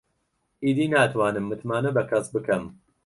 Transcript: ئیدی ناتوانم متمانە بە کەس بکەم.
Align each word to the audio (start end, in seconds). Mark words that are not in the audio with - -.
ئیدی 0.63 0.85
ناتوانم 0.91 1.45
متمانە 1.49 1.89
بە 1.95 2.03
کەس 2.09 2.25
بکەم. 2.35 2.63